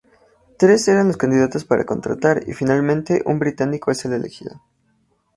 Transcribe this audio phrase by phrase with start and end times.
[0.57, 4.59] Tres eran los candidatos para contratar y finalmente un británico es el elegido.